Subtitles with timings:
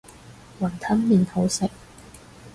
[0.61, 1.69] 雲吞麵好食